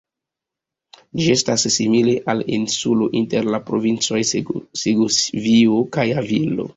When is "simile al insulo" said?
1.75-3.09